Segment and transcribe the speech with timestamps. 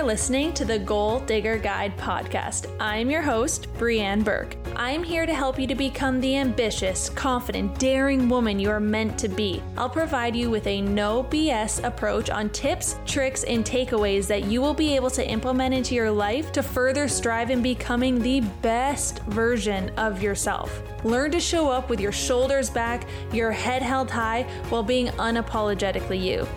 [0.00, 2.74] are listening to the Goal Digger Guide podcast.
[2.80, 4.56] I'm your host, Breanne Burke.
[4.74, 9.18] I'm here to help you to become the ambitious, confident, daring woman you are meant
[9.18, 9.62] to be.
[9.76, 14.62] I'll provide you with a no BS approach on tips, tricks, and takeaways that you
[14.62, 19.18] will be able to implement into your life to further strive in becoming the best
[19.24, 20.82] version of yourself.
[21.04, 26.22] Learn to show up with your shoulders back, your head held high, while being unapologetically
[26.22, 26.48] you.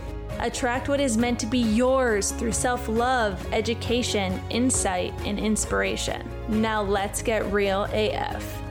[0.43, 6.29] Attract what is meant to be yours through self love, education, insight, and inspiration.
[6.49, 8.62] Now let's get real AF.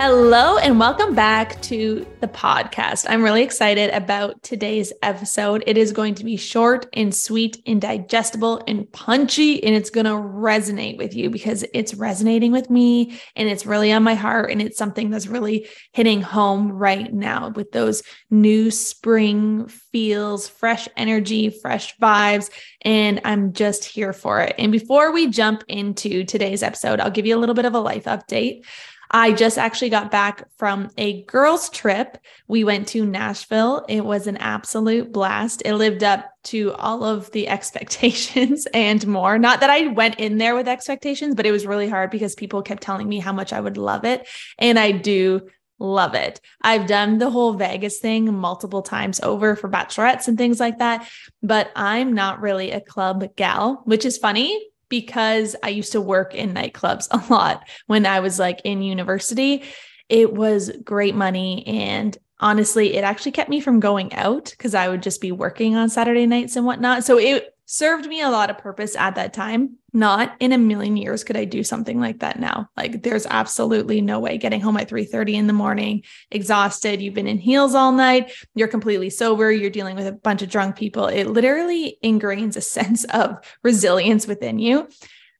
[0.00, 3.06] Hello, and welcome back to the podcast.
[3.08, 5.64] I'm really excited about today's episode.
[5.66, 10.04] It is going to be short and sweet and digestible and punchy, and it's going
[10.04, 14.52] to resonate with you because it's resonating with me and it's really on my heart.
[14.52, 20.86] And it's something that's really hitting home right now with those new spring feels, fresh
[20.96, 22.50] energy, fresh vibes.
[22.82, 24.54] And I'm just here for it.
[24.58, 27.80] And before we jump into today's episode, I'll give you a little bit of a
[27.80, 28.62] life update.
[29.10, 32.18] I just actually got back from a girls' trip.
[32.46, 33.84] We went to Nashville.
[33.88, 35.62] It was an absolute blast.
[35.64, 39.38] It lived up to all of the expectations and more.
[39.38, 42.62] Not that I went in there with expectations, but it was really hard because people
[42.62, 44.28] kept telling me how much I would love it.
[44.58, 45.48] And I do
[45.78, 46.40] love it.
[46.62, 51.08] I've done the whole Vegas thing multiple times over for bachelorettes and things like that,
[51.42, 56.34] but I'm not really a club gal, which is funny because I used to work
[56.34, 59.64] in nightclubs a lot when I was like in university.
[60.08, 61.66] It was great money.
[61.66, 65.76] And honestly, it actually kept me from going out because I would just be working
[65.76, 67.04] on Saturday nights and whatnot.
[67.04, 69.76] So it served me a lot of purpose at that time.
[69.92, 72.70] Not in a million years could I do something like that now.
[72.78, 77.26] Like there's absolutely no way getting home at 3:30 in the morning, exhausted, you've been
[77.26, 81.06] in heels all night, you're completely sober, you're dealing with a bunch of drunk people.
[81.08, 84.88] It literally ingrains a sense of resilience within you.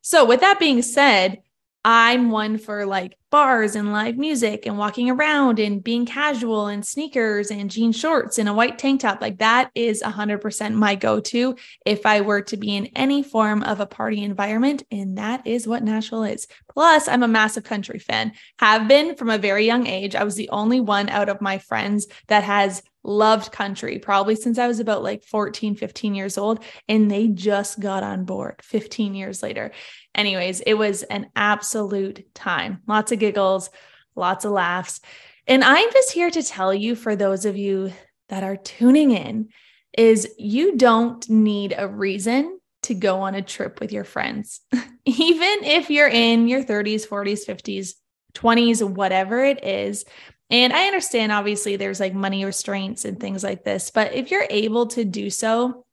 [0.02, 1.38] So with that being said,
[1.84, 6.84] I'm one for like bars and live music and walking around and being casual and
[6.84, 9.20] sneakers and jean shorts and a white tank top.
[9.20, 13.62] Like that is 100% my go to if I were to be in any form
[13.62, 14.82] of a party environment.
[14.90, 16.46] And that is what Nashville is.
[16.72, 20.14] Plus, I'm a massive country fan, have been from a very young age.
[20.14, 24.58] I was the only one out of my friends that has loved country probably since
[24.58, 26.62] I was about like 14, 15 years old.
[26.88, 29.72] And they just got on board 15 years later.
[30.18, 32.82] Anyways, it was an absolute time.
[32.88, 33.70] Lots of giggles,
[34.16, 35.00] lots of laughs.
[35.46, 37.92] And I'm just here to tell you for those of you
[38.28, 39.50] that are tuning in
[39.96, 44.60] is you don't need a reason to go on a trip with your friends.
[45.04, 47.92] Even if you're in your 30s, 40s, 50s,
[48.34, 50.04] 20s, whatever it is,
[50.50, 54.46] and I understand, obviously, there's like money restraints and things like this, but if you're
[54.50, 55.84] able to do so,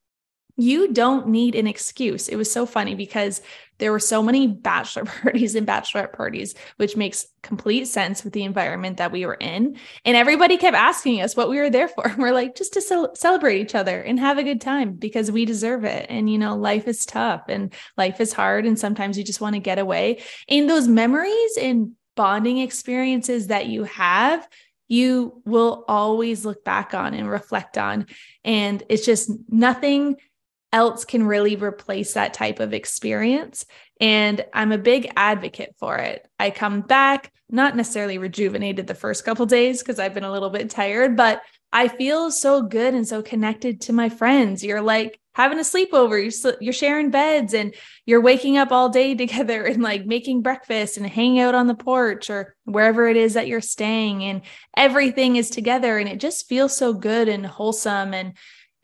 [0.58, 2.30] you don't need an excuse.
[2.30, 3.42] It was so funny because
[3.78, 8.44] there were so many bachelor parties and bachelorette parties, which makes complete sense with the
[8.44, 9.78] environment that we were in.
[10.04, 12.14] And everybody kept asking us what we were there for.
[12.18, 15.46] We're like, just to ce- celebrate each other and have a good time because we
[15.46, 16.08] deserve it.
[16.10, 18.66] And, you know, life is tough and life is hard.
[18.66, 20.22] And sometimes you just want to get away.
[20.50, 24.48] And those memories and bonding experiences that you have,
[24.88, 28.06] you will always look back on and reflect on.
[28.44, 30.16] And it's just nothing
[30.76, 33.66] else can really replace that type of experience.
[34.02, 36.28] And I'm a big advocate for it.
[36.38, 40.50] I come back, not necessarily rejuvenated the first couple days because I've been a little
[40.50, 41.42] bit tired, but
[41.72, 44.66] I feel so good and so connected to my friends.
[44.66, 47.74] You're like having a sleepover, you're, you're sharing beds and
[48.06, 51.74] you're waking up all day together and like making breakfast and hanging out on the
[51.74, 54.26] porch or wherever it is that you're staying.
[54.26, 54.42] And
[54.76, 58.14] everything is together and it just feels so good and wholesome.
[58.14, 58.34] And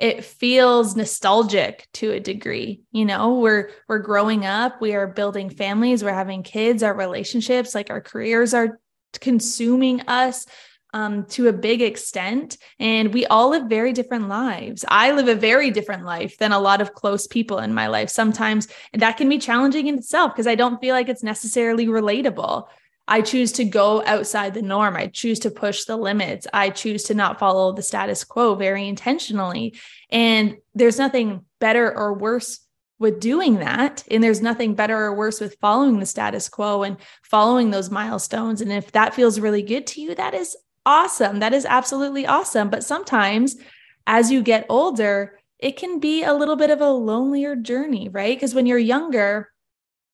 [0.01, 5.49] it feels nostalgic to a degree you know we're we're growing up we are building
[5.49, 8.79] families we're having kids our relationships like our careers are
[9.19, 10.45] consuming us
[10.93, 12.57] um, to a big extent.
[12.79, 14.83] And we all live very different lives.
[14.87, 18.09] I live a very different life than a lot of close people in my life.
[18.09, 22.67] Sometimes that can be challenging in itself because I don't feel like it's necessarily relatable.
[23.07, 24.95] I choose to go outside the norm.
[24.95, 26.47] I choose to push the limits.
[26.53, 29.75] I choose to not follow the status quo very intentionally.
[30.09, 32.59] And there's nothing better or worse
[32.99, 34.03] with doing that.
[34.09, 38.61] And there's nothing better or worse with following the status quo and following those milestones.
[38.61, 40.55] And if that feels really good to you, that is
[40.85, 41.39] awesome.
[41.39, 42.69] That is absolutely awesome.
[42.69, 43.55] But sometimes
[44.07, 48.35] as you get older, it can be a little bit of a lonelier journey, right?
[48.35, 49.51] Because when you're younger,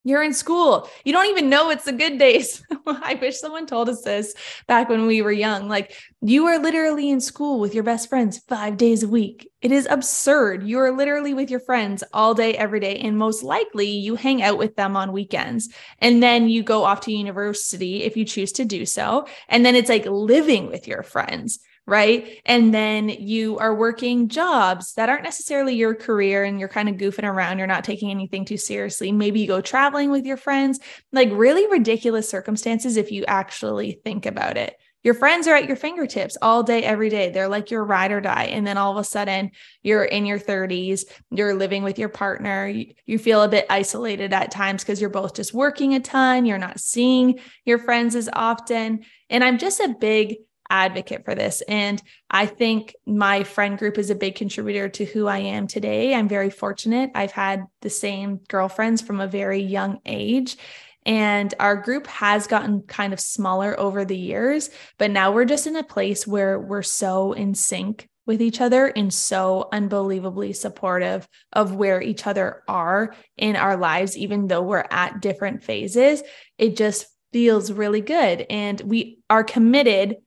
[0.08, 0.90] You're in school.
[1.04, 2.64] You don't even know it's the good days.
[2.88, 4.34] I wish someone told us this
[4.66, 5.68] back when we were young.
[5.68, 9.52] Like, you are literally in school with your best friends five days a week.
[9.62, 10.64] It is absurd.
[10.64, 13.00] You are literally with your friends all day, every day.
[13.00, 15.68] And most likely you hang out with them on weekends.
[16.00, 19.28] And then you go off to university if you choose to do so.
[19.50, 22.42] And then it's like living with your friends right?
[22.46, 26.96] And then you are working jobs that aren't necessarily your career and you're kind of
[26.96, 29.12] goofing around, you're not taking anything too seriously.
[29.14, 30.80] Maybe you go traveling with your friends,
[31.14, 34.76] like really ridiculous circumstances if you actually think about it.
[35.04, 37.30] Your friends are at your fingertips all day, every day.
[37.30, 38.46] They're like your ride or die.
[38.46, 39.52] And then all of a sudden,
[39.82, 42.68] you're in your 30s, you're living with your partner.
[42.68, 46.46] You, feel a bit isolated at times because you're both just working a ton.
[46.46, 49.06] You're not seeing your friends as often.
[49.30, 50.38] And I'm just a big
[50.70, 51.62] advocate for this.
[51.68, 56.14] And I think my friend group is a big contributor to who I am today.
[56.14, 57.12] I'm very fortunate.
[57.16, 60.58] I've had the same girlfriends from a very young age.
[61.06, 65.66] And our group has gotten kind of smaller over the years, but now we're just
[65.66, 71.26] in a place where we're so in sync with each other and so unbelievably supportive
[71.54, 76.22] of where each other are in our lives, even though we're at different phases.
[76.58, 78.46] It just feels really good.
[78.50, 80.18] And we are committed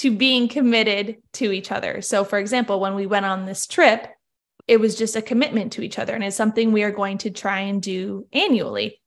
[0.00, 2.00] to being committed to each other.
[2.00, 4.08] So, for example, when we went on this trip,
[4.66, 7.30] it was just a commitment to each other, and it's something we are going to
[7.30, 8.98] try and do annually.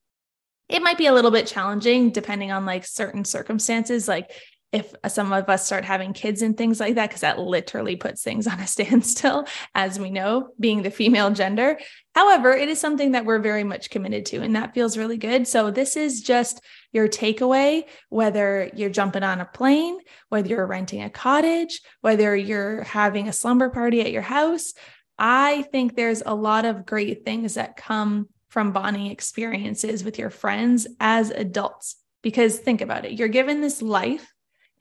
[0.69, 4.07] It might be a little bit challenging depending on like certain circumstances.
[4.07, 4.31] Like
[4.73, 8.23] if some of us start having kids and things like that, because that literally puts
[8.23, 11.79] things on a standstill, as we know, being the female gender.
[12.15, 15.47] However, it is something that we're very much committed to, and that feels really good.
[15.47, 16.59] So, this is just
[16.91, 19.99] your takeaway, whether you're jumping on a plane,
[20.29, 24.73] whether you're renting a cottage, whether you're having a slumber party at your house.
[25.17, 30.29] I think there's a lot of great things that come from bonding experiences with your
[30.29, 31.95] friends as adults.
[32.23, 34.32] Because think about it, you're given this life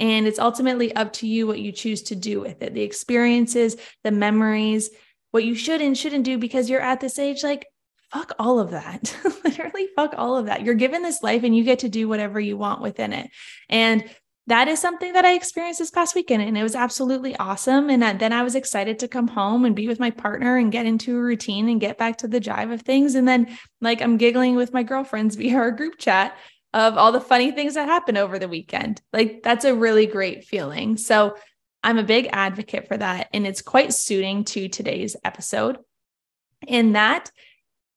[0.03, 3.77] and it's ultimately up to you what you choose to do with it the experiences,
[4.03, 4.91] the memories,
[5.31, 7.67] what you should and shouldn't do because you're at this age like,
[8.13, 9.17] fuck all of that.
[9.45, 10.65] Literally, fuck all of that.
[10.65, 13.31] You're given this life and you get to do whatever you want within it.
[13.69, 14.05] And
[14.49, 17.89] that is something that I experienced this past weekend and it was absolutely awesome.
[17.89, 20.85] And then I was excited to come home and be with my partner and get
[20.85, 23.15] into a routine and get back to the jive of things.
[23.15, 26.37] And then, like, I'm giggling with my girlfriends via our group chat
[26.75, 29.01] of all the funny things that happened over the weekend.
[29.13, 30.97] Like that's a really great feeling.
[30.97, 31.37] So
[31.85, 33.29] I'm a big advocate for that.
[33.33, 35.79] And it's quite suiting to today's episode.
[36.69, 37.31] And that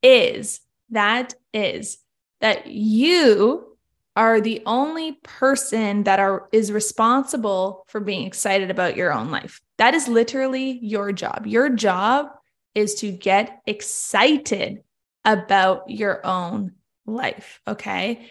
[0.01, 1.99] is, that is
[2.41, 3.77] that you
[4.15, 9.61] are the only person that are is responsible for being excited about your own life.
[9.77, 11.45] That is literally your job.
[11.45, 12.27] Your job
[12.73, 14.83] is to get excited
[15.25, 16.73] about your own
[17.05, 18.29] life, okay?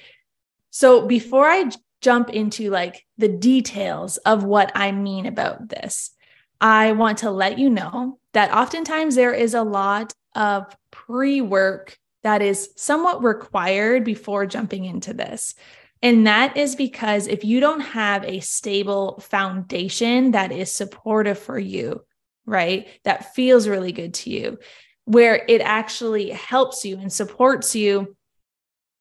[0.75, 6.11] So before I jump into like the details of what I mean about this,
[6.61, 11.97] I want to let you know that oftentimes there is a lot of pre work
[12.25, 15.55] that is somewhat required before jumping into this.
[16.03, 21.57] And that is because if you don't have a stable foundation that is supportive for
[21.57, 22.05] you,
[22.47, 24.59] right, that feels really good to you,
[25.05, 28.17] where it actually helps you and supports you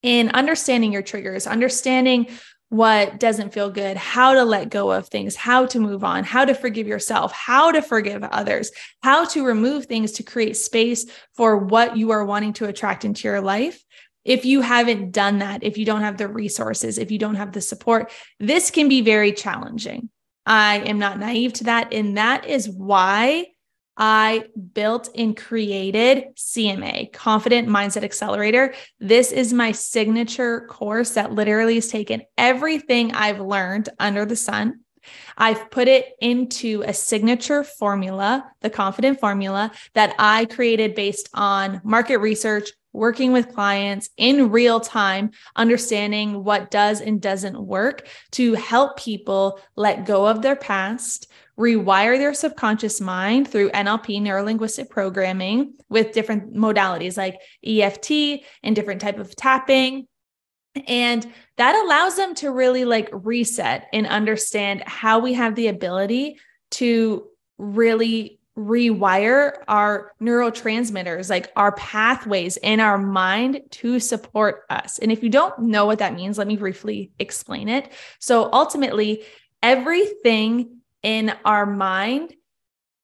[0.04, 2.28] in understanding your triggers, understanding
[2.70, 6.44] what doesn't feel good, how to let go of things, how to move on, how
[6.44, 8.72] to forgive yourself, how to forgive others,
[9.04, 11.06] how to remove things to create space
[11.36, 13.84] for what you are wanting to attract into your life.
[14.26, 17.52] If you haven't done that, if you don't have the resources, if you don't have
[17.52, 20.10] the support, this can be very challenging.
[20.46, 21.94] I am not naive to that.
[21.94, 23.48] And that is why
[23.96, 28.74] I built and created CMA, Confident Mindset Accelerator.
[29.00, 34.80] This is my signature course that literally has taken everything I've learned under the sun.
[35.38, 41.82] I've put it into a signature formula, the confident formula that I created based on
[41.84, 48.54] market research, working with clients in real time, understanding what does and doesn't work to
[48.54, 55.74] help people let go of their past, rewire their subconscious mind through NLP neurolinguistic programming
[55.90, 60.08] with different modalities like EFT and different type of tapping
[60.88, 66.40] and that allows them to really like reset and understand how we have the ability
[66.72, 75.00] to really rewire our neurotransmitters, like our pathways in our mind to support us.
[75.00, 77.92] And if you don't know what that means, let me briefly explain it.
[78.20, 79.24] So ultimately,
[79.62, 82.34] everything in our mind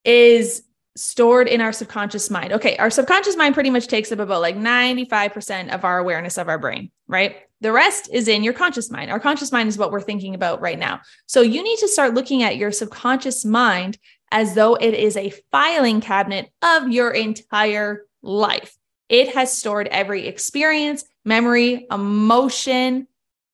[0.03, 0.63] is
[0.95, 2.53] stored in our subconscious mind.
[2.53, 6.49] Okay, our subconscious mind pretty much takes up about like 95% of our awareness of
[6.49, 7.37] our brain, right?
[7.61, 9.11] The rest is in your conscious mind.
[9.11, 11.01] Our conscious mind is what we're thinking about right now.
[11.25, 13.97] So you need to start looking at your subconscious mind
[14.31, 18.77] as though it is a filing cabinet of your entire life.
[19.09, 23.07] It has stored every experience, memory, emotion,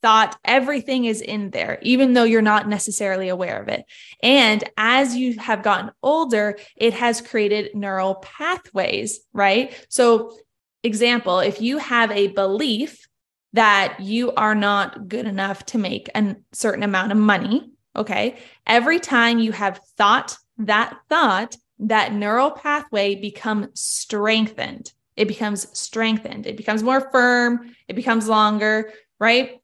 [0.06, 3.86] thought, everything is in there, even though you're not necessarily aware of it.
[4.22, 9.74] And as you have gotten older, it has created neural pathways, right?
[9.90, 10.38] So,
[10.84, 13.08] example, if you have a belief
[13.54, 19.00] that you are not good enough to make a certain amount of money, okay, every
[19.00, 24.94] time you have thought that thought, that neural pathway becomes strengthened.
[25.18, 26.46] It becomes strengthened.
[26.46, 27.76] It becomes more firm.
[27.88, 29.62] It becomes longer, right?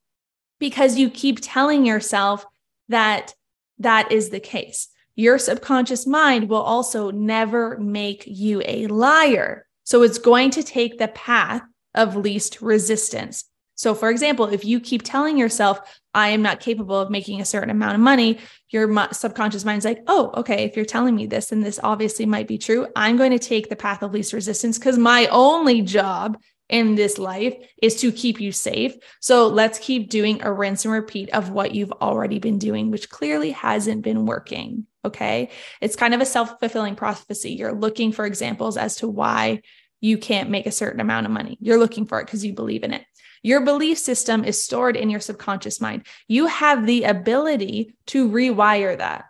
[0.62, 2.46] Because you keep telling yourself
[2.88, 3.34] that
[3.80, 4.88] that is the case.
[5.16, 9.68] Your subconscious mind will also never make you a liar.
[9.84, 11.64] So it's going to take the path
[11.94, 13.44] of least resistance.
[13.76, 15.80] So, for example, if you keep telling yourself,
[16.14, 18.38] I am not capable of making a certain amount of money,
[18.70, 22.48] your subconscious mind's like, oh, okay, if you're telling me this, then this obviously might
[22.48, 22.86] be true.
[22.96, 26.38] I'm going to take the path of least resistance because my only job
[26.72, 28.96] in this life is to keep you safe.
[29.20, 33.10] So let's keep doing a rinse and repeat of what you've already been doing, which
[33.10, 34.88] clearly hasn't been working.
[35.04, 35.52] Okay.
[35.82, 37.52] It's kind of a self fulfilling prophecy.
[37.52, 39.62] You're looking for examples as to why
[40.00, 41.58] you can't make a certain amount of money.
[41.60, 43.04] You're looking for it because you believe in it.
[43.44, 46.06] Your belief system is stored in your subconscious mind.
[46.28, 49.26] You have the ability to rewire that.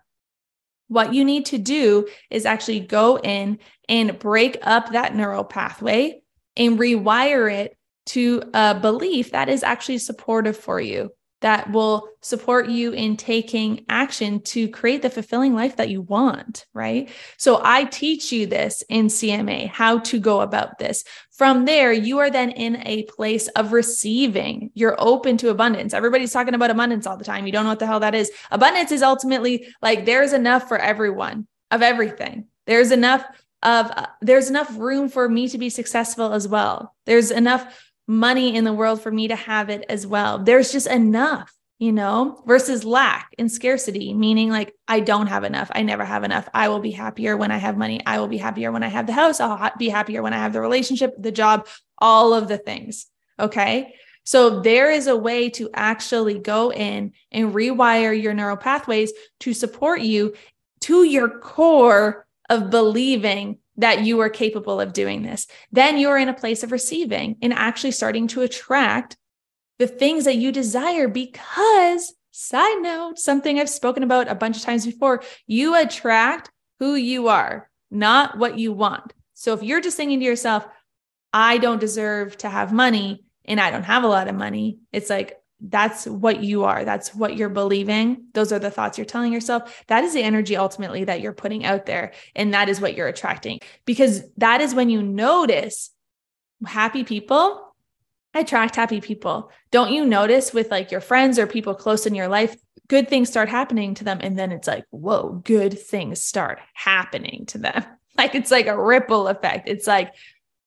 [0.89, 6.20] What you need to do is actually go in and break up that neural pathway
[6.55, 7.77] and rewire it
[8.07, 13.83] to a belief that is actually supportive for you that will support you in taking
[13.89, 17.09] action to create the fulfilling life that you want, right?
[17.37, 21.03] So I teach you this in CMA, how to go about this.
[21.31, 24.69] From there, you are then in a place of receiving.
[24.75, 25.95] You're open to abundance.
[25.95, 27.47] Everybody's talking about abundance all the time.
[27.47, 28.31] You don't know what the hell that is.
[28.51, 32.45] Abundance is ultimately like there's enough for everyone of everything.
[32.67, 33.25] There's enough
[33.63, 36.95] of uh, there's enough room for me to be successful as well.
[37.05, 40.39] There's enough money in the world for me to have it as well.
[40.39, 45.71] There's just enough, you know, versus lack and scarcity, meaning like I don't have enough.
[45.73, 46.49] I never have enough.
[46.53, 48.01] I will be happier when I have money.
[48.05, 49.39] I will be happier when I have the house.
[49.39, 53.07] I'll be happier when I have the relationship, the job, all of the things.
[53.39, 53.93] Okay.
[54.23, 59.53] So there is a way to actually go in and rewire your neural pathways to
[59.53, 60.35] support you
[60.81, 65.47] to your core of believing that you are capable of doing this.
[65.71, 69.15] Then you're in a place of receiving and actually starting to attract
[69.79, 74.63] the things that you desire because, side note, something I've spoken about a bunch of
[74.63, 79.13] times before, you attract who you are, not what you want.
[79.33, 80.67] So if you're just thinking to yourself,
[81.31, 85.09] I don't deserve to have money and I don't have a lot of money, it's
[85.09, 86.83] like, that's what you are.
[86.83, 88.25] That's what you're believing.
[88.33, 89.83] Those are the thoughts you're telling yourself.
[89.87, 92.13] That is the energy ultimately that you're putting out there.
[92.35, 95.91] And that is what you're attracting because that is when you notice
[96.65, 97.75] happy people
[98.33, 99.51] attract happy people.
[99.69, 102.55] Don't you notice with like your friends or people close in your life,
[102.87, 104.19] good things start happening to them.
[104.21, 107.85] And then it's like, whoa, good things start happening to them.
[108.17, 109.69] Like it's like a ripple effect.
[109.69, 110.13] It's like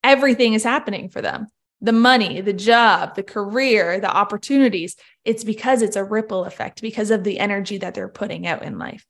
[0.02, 1.46] everything is happening for them
[1.84, 4.96] the money, the job, the career, the opportunities.
[5.24, 8.78] It's because it's a ripple effect because of the energy that they're putting out in
[8.78, 9.06] life.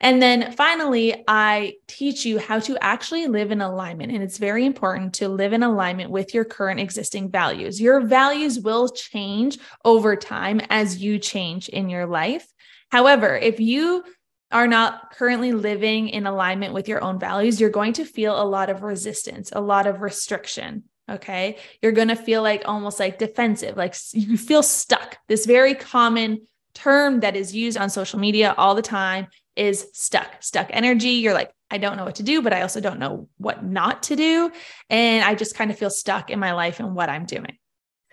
[0.00, 4.10] And then finally, I teach you how to actually live in alignment.
[4.10, 7.80] And it's very important to live in alignment with your current existing values.
[7.80, 12.46] Your values will change over time as you change in your life.
[12.90, 14.02] However, if you
[14.50, 18.42] are not currently living in alignment with your own values, you're going to feel a
[18.42, 20.84] lot of resistance, a lot of restriction.
[21.10, 21.56] Okay.
[21.82, 25.18] You're going to feel like almost like defensive, like you feel stuck.
[25.26, 29.26] This very common term that is used on social media all the time
[29.56, 31.10] is stuck, stuck energy.
[31.10, 34.04] You're like, I don't know what to do, but I also don't know what not
[34.04, 34.52] to do.
[34.88, 37.58] And I just kind of feel stuck in my life and what I'm doing.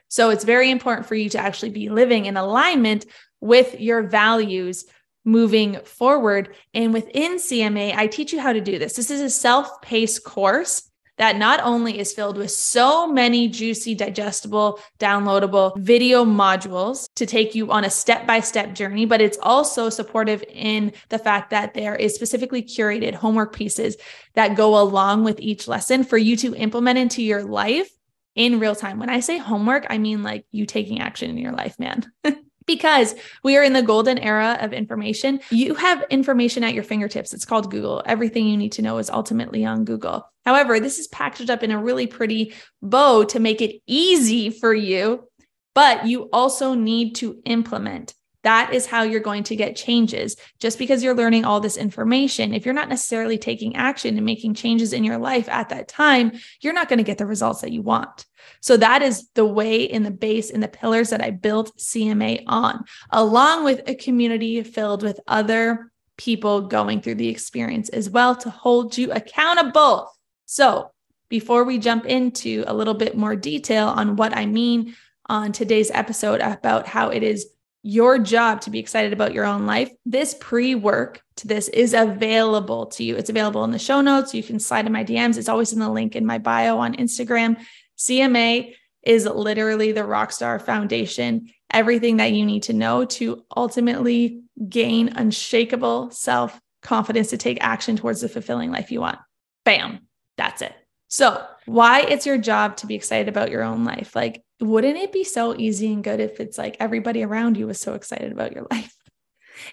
[0.09, 3.05] So it's very important for you to actually be living in alignment
[3.41, 4.85] with your values
[5.25, 6.55] moving forward.
[6.73, 8.95] And within CMA, I teach you how to do this.
[8.95, 13.95] This is a self paced course that not only is filled with so many juicy,
[13.95, 19.37] digestible, downloadable video modules to take you on a step by step journey, but it's
[19.41, 23.97] also supportive in the fact that there is specifically curated homework pieces
[24.35, 27.89] that go along with each lesson for you to implement into your life
[28.35, 28.99] in real time.
[28.99, 32.05] When I say homework, I mean like you taking action in your life, man.
[32.67, 35.39] because we are in the golden era of information.
[35.49, 37.33] You have information at your fingertips.
[37.33, 38.03] It's called Google.
[38.05, 40.29] Everything you need to know is ultimately on Google.
[40.47, 44.73] However, this is packaged up in a really pretty bow to make it easy for
[44.73, 45.27] you,
[45.75, 48.13] but you also need to implement.
[48.43, 50.37] That is how you're going to get changes.
[50.57, 54.53] Just because you're learning all this information, if you're not necessarily taking action and making
[54.53, 57.73] changes in your life at that time, you're not going to get the results that
[57.73, 58.25] you want.
[58.61, 62.45] So that is the way in the base and the pillars that I built CMA
[62.47, 68.33] on, along with a community filled with other people going through the experience as well
[68.37, 70.09] to hold you accountable.
[70.47, 70.91] So
[71.29, 74.95] before we jump into a little bit more detail on what I mean
[75.27, 77.47] on today's episode about how it is
[77.83, 81.93] your job to be excited about your own life, this pre work to this is
[81.93, 83.17] available to you.
[83.17, 84.33] It's available in the show notes.
[84.33, 85.37] You can slide in my DMs.
[85.37, 87.59] It's always in the link in my bio on Instagram.
[87.97, 88.73] CMA
[89.03, 96.11] is literally the Rockstar Foundation, everything that you need to know to ultimately gain unshakable
[96.11, 99.19] self confidence to take action towards the fulfilling life you want.
[99.65, 100.06] Bam,
[100.37, 100.73] that's it.
[101.09, 104.15] So, why it's your job to be excited about your own life?
[104.15, 107.79] Like, wouldn't it be so easy and good if it's like everybody around you was
[107.79, 108.93] so excited about your life?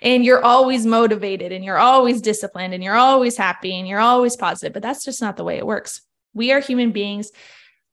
[0.00, 4.36] And you're always motivated and you're always disciplined and you're always happy and you're always
[4.36, 6.00] positive, but that's just not the way it works.
[6.32, 7.30] We are human beings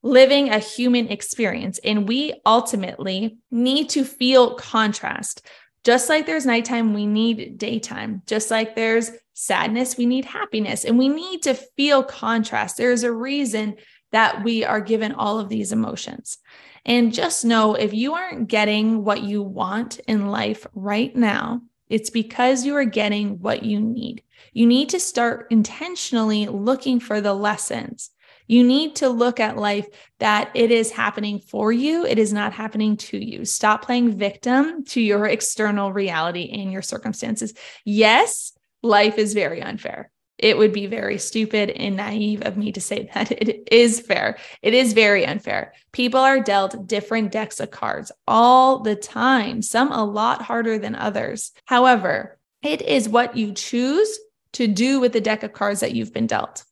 [0.02, 1.78] living a human experience.
[1.78, 5.46] And we ultimately need to feel contrast.
[5.84, 8.22] Just like there's nighttime, we need daytime.
[8.26, 10.84] Just like there's sadness, we need happiness.
[10.84, 12.76] And we need to feel contrast.
[12.76, 13.76] There's a reason
[14.12, 16.38] that we are given all of these emotions.
[16.84, 22.10] And just know if you aren't getting what you want in life right now, it's
[22.10, 24.22] because you are getting what you need.
[24.52, 28.10] You need to start intentionally looking for the lessons
[28.46, 29.86] you need to look at life
[30.18, 33.44] that it is happening for you, it is not happening to you.
[33.44, 37.54] Stop playing victim to your external reality and your circumstances.
[37.84, 40.10] Yes, life is very unfair.
[40.38, 44.38] It would be very stupid and naive of me to say that it is fair.
[44.60, 45.72] It is very unfair.
[45.92, 50.94] People are dealt different decks of cards all the time, some a lot harder than
[50.94, 51.52] others.
[51.66, 54.18] However, it is what you choose
[54.54, 56.64] to do with the deck of cards that you've been dealt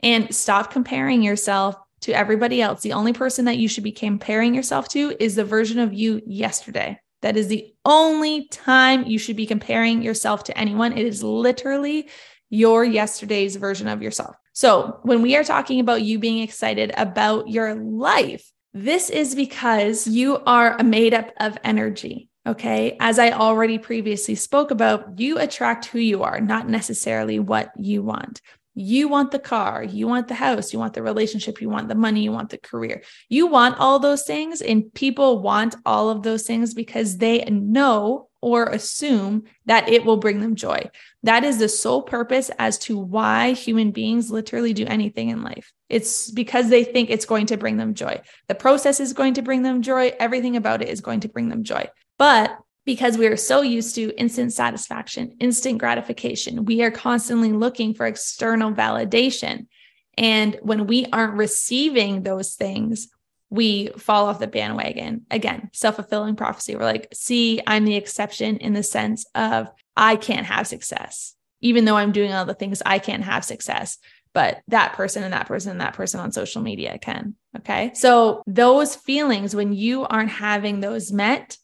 [0.00, 2.82] and stop comparing yourself to everybody else.
[2.82, 6.20] The only person that you should be comparing yourself to is the version of you
[6.26, 6.98] yesterday.
[7.22, 10.92] That is the only time you should be comparing yourself to anyone.
[10.92, 12.08] It is literally
[12.50, 14.36] your yesterday's version of yourself.
[14.52, 20.06] So, when we are talking about you being excited about your life, this is because
[20.06, 22.28] you are made up of energy.
[22.46, 22.96] Okay.
[23.00, 28.02] As I already previously spoke about, you attract who you are, not necessarily what you
[28.02, 28.40] want.
[28.78, 31.94] You want the car, you want the house, you want the relationship, you want the
[31.94, 33.02] money, you want the career.
[33.30, 38.28] You want all those things, and people want all of those things because they know
[38.42, 40.90] or assume that it will bring them joy.
[41.22, 45.72] That is the sole purpose as to why human beings literally do anything in life.
[45.88, 48.20] It's because they think it's going to bring them joy.
[48.48, 50.12] The process is going to bring them joy.
[50.20, 51.88] Everything about it is going to bring them joy.
[52.18, 56.64] But because we are so used to instant satisfaction, instant gratification.
[56.64, 59.66] We are constantly looking for external validation.
[60.16, 63.08] And when we aren't receiving those things,
[63.50, 65.26] we fall off the bandwagon.
[65.30, 66.74] Again, self fulfilling prophecy.
[66.74, 71.34] We're like, see, I'm the exception in the sense of I can't have success.
[71.60, 73.98] Even though I'm doing all the things, I can't have success.
[74.32, 77.34] But that person and that person and that person on social media can.
[77.56, 77.92] Okay.
[77.94, 81.56] So, those feelings, when you aren't having those met,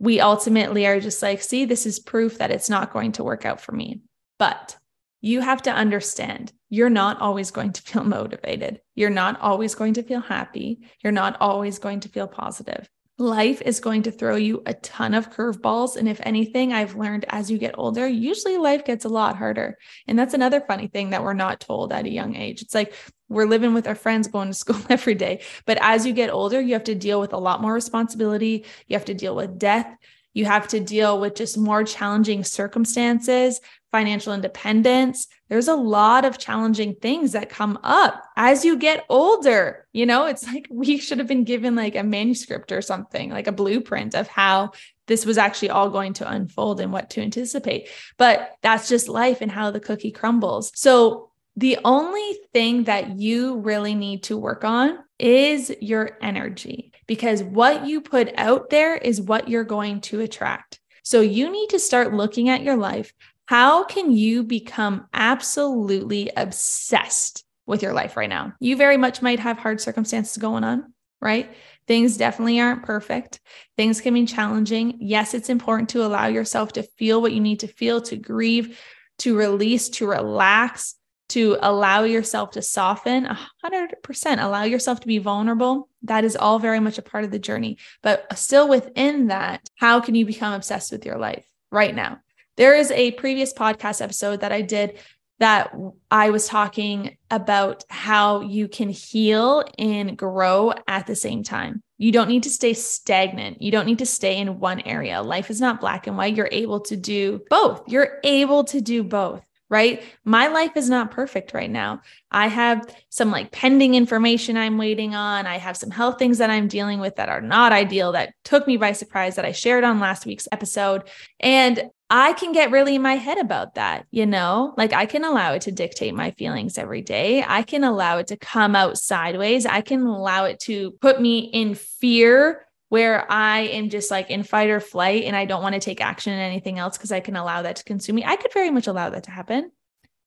[0.00, 3.44] we ultimately are just like, see, this is proof that it's not going to work
[3.44, 4.00] out for me.
[4.38, 4.76] But
[5.20, 8.80] you have to understand you're not always going to feel motivated.
[8.94, 10.80] You're not always going to feel happy.
[11.04, 12.88] You're not always going to feel positive.
[13.20, 15.96] Life is going to throw you a ton of curveballs.
[15.96, 19.76] And if anything, I've learned as you get older, usually life gets a lot harder.
[20.06, 22.62] And that's another funny thing that we're not told at a young age.
[22.62, 22.94] It's like
[23.28, 25.42] we're living with our friends, going to school every day.
[25.66, 28.64] But as you get older, you have to deal with a lot more responsibility.
[28.86, 29.94] You have to deal with death.
[30.32, 35.26] You have to deal with just more challenging circumstances, financial independence.
[35.48, 39.86] There's a lot of challenging things that come up as you get older.
[39.92, 43.48] You know, it's like we should have been given like a manuscript or something, like
[43.48, 44.72] a blueprint of how
[45.06, 47.88] this was actually all going to unfold and what to anticipate.
[48.16, 50.70] But that's just life and how the cookie crumbles.
[50.74, 57.42] So, the only thing that you really need to work on is your energy because
[57.42, 60.78] what you put out there is what you're going to attract.
[61.02, 63.12] So you need to start looking at your life
[63.46, 68.52] how can you become absolutely obsessed with your life right now?
[68.60, 71.52] You very much might have hard circumstances going on, right?
[71.88, 73.40] Things definitely aren't perfect.
[73.76, 74.98] Things can be challenging.
[75.00, 78.78] Yes, it's important to allow yourself to feel what you need to feel, to grieve,
[79.18, 80.94] to release, to relax,
[81.30, 83.26] to allow yourself to soften
[83.64, 85.88] 100%, allow yourself to be vulnerable.
[86.02, 87.78] That is all very much a part of the journey.
[88.02, 92.20] But still within that, how can you become obsessed with your life right now?
[92.56, 94.98] There is a previous podcast episode that I did
[95.38, 95.74] that
[96.10, 101.82] I was talking about how you can heal and grow at the same time.
[101.96, 103.62] You don't need to stay stagnant.
[103.62, 105.22] You don't need to stay in one area.
[105.22, 106.36] Life is not black and white.
[106.36, 107.82] You're able to do both.
[107.88, 110.02] You're able to do both right?
[110.24, 112.02] My life is not perfect right now.
[112.30, 115.46] I have some like pending information I'm waiting on.
[115.46, 118.66] I have some health things that I'm dealing with that are not ideal that took
[118.66, 121.08] me by surprise that I shared on last week's episode.
[121.38, 124.74] And I can get really in my head about that, you know?
[124.76, 127.44] Like I can allow it to dictate my feelings every day.
[127.46, 129.64] I can allow it to come out sideways.
[129.64, 134.42] I can allow it to put me in fear where I am just like in
[134.42, 137.20] fight or flight and I don't want to take action in anything else because I
[137.20, 138.24] can allow that to consume me.
[138.24, 139.70] I could very much allow that to happen.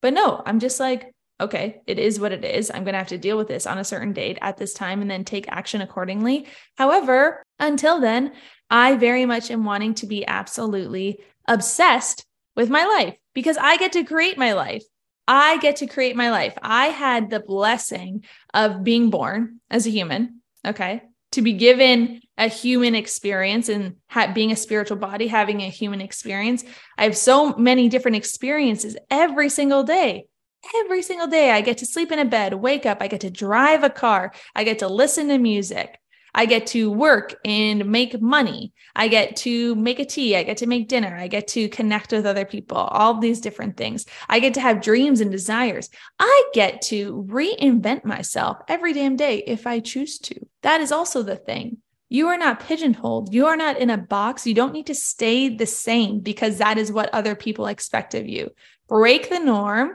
[0.01, 2.71] But no, I'm just like, okay, it is what it is.
[2.71, 5.01] I'm going to have to deal with this on a certain date at this time
[5.01, 6.47] and then take action accordingly.
[6.77, 8.31] However, until then,
[8.69, 13.91] I very much am wanting to be absolutely obsessed with my life because I get
[13.91, 14.83] to create my life.
[15.27, 16.57] I get to create my life.
[16.61, 18.23] I had the blessing
[18.53, 20.41] of being born as a human.
[20.65, 25.69] Okay to be given a human experience and ha- being a spiritual body, having a
[25.69, 26.63] human experience.
[26.97, 30.27] I have so many different experiences every single day.
[30.77, 33.29] Every single day, I get to sleep in a bed, wake up, I get to
[33.29, 35.99] drive a car, I get to listen to music.
[36.35, 38.73] I get to work and make money.
[38.95, 40.35] I get to make a tea.
[40.35, 41.15] I get to make dinner.
[41.15, 44.05] I get to connect with other people, all these different things.
[44.27, 45.89] I get to have dreams and desires.
[46.17, 50.47] I get to reinvent myself every damn day if I choose to.
[50.63, 51.82] That is also the thing.
[52.13, 53.33] You are not pigeonholed.
[53.33, 54.45] You are not in a box.
[54.45, 58.27] You don't need to stay the same because that is what other people expect of
[58.27, 58.51] you.
[58.87, 59.93] Break the norm,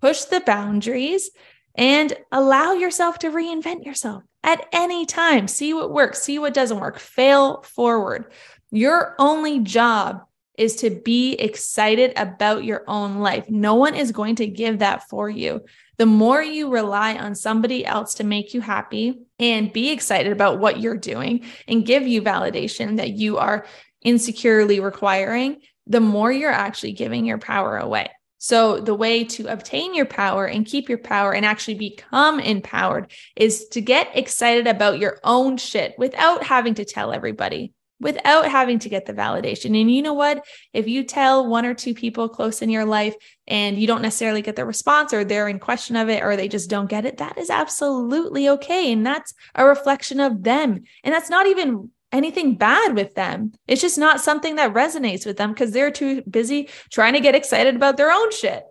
[0.00, 1.28] push the boundaries,
[1.74, 5.48] and allow yourself to reinvent yourself at any time.
[5.48, 8.32] See what works, see what doesn't work, fail forward.
[8.70, 10.20] Your only job
[10.56, 13.50] is to be excited about your own life.
[13.50, 15.62] No one is going to give that for you.
[15.98, 20.58] The more you rely on somebody else to make you happy and be excited about
[20.58, 23.66] what you're doing and give you validation that you are
[24.02, 28.10] insecurely requiring, the more you're actually giving your power away.
[28.38, 33.10] So, the way to obtain your power and keep your power and actually become empowered
[33.34, 38.78] is to get excited about your own shit without having to tell everybody, without having
[38.80, 39.78] to get the validation.
[39.80, 40.44] And you know what?
[40.72, 43.14] If you tell one or two people close in your life
[43.46, 46.48] and you don't necessarily get the response or they're in question of it or they
[46.48, 48.92] just don't get it, that is absolutely okay.
[48.92, 50.82] And that's a reflection of them.
[51.04, 53.52] And that's not even anything bad with them.
[53.66, 57.34] It's just not something that resonates with them because they're too busy trying to get
[57.34, 58.64] excited about their own shit.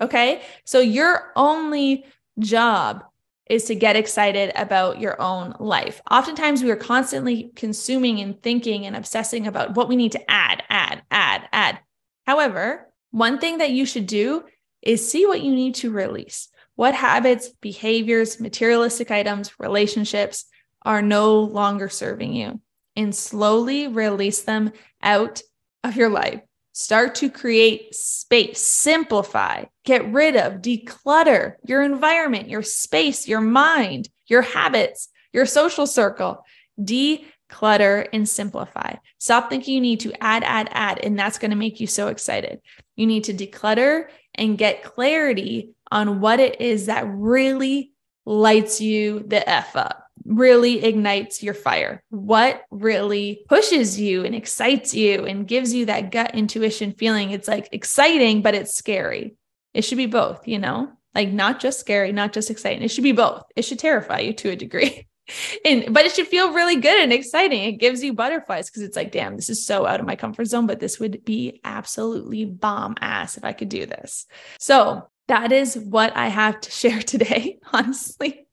[0.00, 0.42] Okay.
[0.64, 2.04] So your only
[2.38, 3.04] job
[3.48, 6.00] is to get excited about your own life.
[6.10, 10.62] Oftentimes we are constantly consuming and thinking and obsessing about what we need to add,
[10.70, 11.78] add, add, add.
[12.26, 14.44] However, one thing that you should do
[14.82, 16.48] is see what you need to release.
[16.76, 20.46] What habits, behaviors, materialistic items, relationships
[20.82, 22.60] are no longer serving you
[22.96, 25.42] and slowly release them out
[25.82, 26.40] of your life.
[26.72, 34.08] Start to create space, simplify, get rid of, declutter your environment, your space, your mind,
[34.26, 36.44] your habits, your social circle.
[36.80, 38.94] Declutter and simplify.
[39.18, 42.08] Stop thinking you need to add, add, add, and that's going to make you so
[42.08, 42.60] excited.
[42.96, 47.92] You need to declutter and get clarity on what it is that really
[48.24, 52.02] lights you the F up really ignites your fire?
[52.10, 57.30] What really pushes you and excites you and gives you that gut intuition feeling?
[57.30, 59.36] It's like exciting, but it's scary.
[59.74, 62.82] It should be both, you know, like not just scary, not just exciting.
[62.82, 63.42] It should be both.
[63.56, 65.06] It should terrify you to a degree.
[65.64, 67.64] and but it should feel really good and exciting.
[67.64, 70.46] It gives you butterflies because it's like, damn, this is so out of my comfort
[70.46, 74.26] zone, but this would be absolutely bomb ass if I could do this.
[74.58, 78.46] So that is what I have to share today, honestly.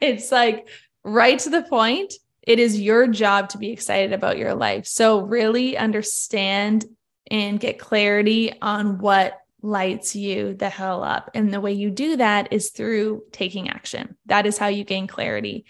[0.00, 0.68] It's like
[1.04, 2.14] right to the point.
[2.42, 4.86] It is your job to be excited about your life.
[4.86, 6.84] So, really understand
[7.30, 11.30] and get clarity on what lights you the hell up.
[11.34, 14.16] And the way you do that is through taking action.
[14.26, 15.64] That is how you gain clarity.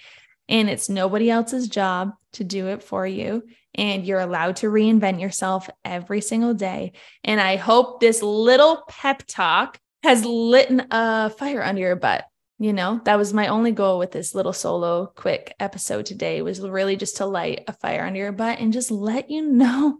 [0.48, 3.44] And it's nobody else's job to do it for you.
[3.74, 6.92] And you're allowed to reinvent yourself every single day.
[7.22, 12.24] And I hope this little pep talk has lit a fire under your butt
[12.58, 16.60] you know that was my only goal with this little solo quick episode today was
[16.60, 19.98] really just to light a fire under your butt and just let you know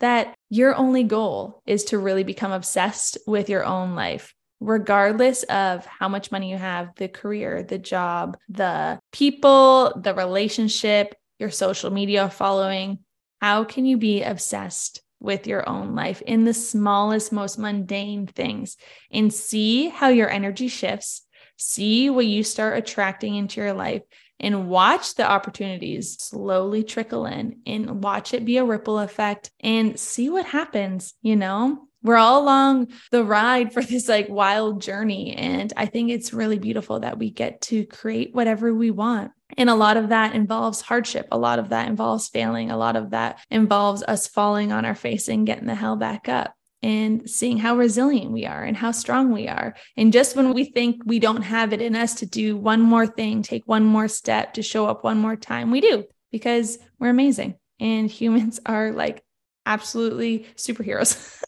[0.00, 5.86] that your only goal is to really become obsessed with your own life regardless of
[5.86, 11.90] how much money you have the career the job the people the relationship your social
[11.90, 12.98] media following.
[13.40, 18.76] How can you be obsessed with your own life in the smallest most mundane things
[19.10, 21.22] and see how your energy shifts
[21.56, 24.02] see what you start attracting into your life
[24.40, 29.98] and watch the opportunities slowly trickle in and watch it be a ripple effect and
[29.98, 31.84] see what happens, you know?
[32.02, 35.34] We're all along the ride for this like wild journey.
[35.34, 39.32] And I think it's really beautiful that we get to create whatever we want.
[39.56, 41.26] And a lot of that involves hardship.
[41.32, 42.70] A lot of that involves failing.
[42.70, 46.28] A lot of that involves us falling on our face and getting the hell back
[46.28, 49.74] up and seeing how resilient we are and how strong we are.
[49.96, 53.06] And just when we think we don't have it in us to do one more
[53.06, 57.10] thing, take one more step, to show up one more time, we do because we're
[57.10, 57.56] amazing.
[57.80, 59.22] And humans are like
[59.66, 61.42] absolutely superheroes.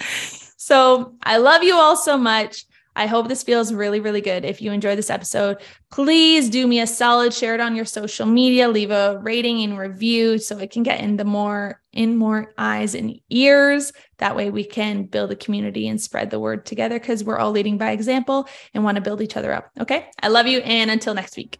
[0.56, 2.64] so I love you all so much.
[2.96, 4.44] I hope this feels really, really good.
[4.44, 5.58] If you enjoyed this episode,
[5.90, 9.78] please do me a solid, share it on your social media, leave a rating and
[9.78, 13.92] review so it can get in the more in more eyes and ears.
[14.18, 17.50] That way we can build a community and spread the word together because we're all
[17.50, 19.70] leading by example and want to build each other up.
[19.80, 20.08] Okay.
[20.22, 20.60] I love you.
[20.60, 21.58] And until next week.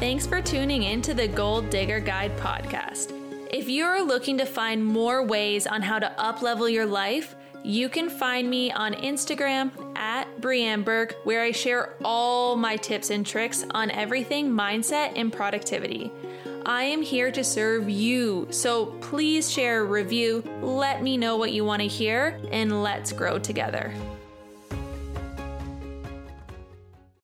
[0.00, 3.12] Thanks for tuning in to the Goal Digger Guide podcast.
[3.50, 8.08] If you're looking to find more ways on how to uplevel your life, you can
[8.08, 13.64] find me on Instagram at Breanne Burke, where I share all my tips and tricks
[13.72, 16.12] on everything mindset and productivity.
[16.66, 21.52] I am here to serve you, so please share a review, let me know what
[21.52, 23.92] you want to hear, and let's grow together.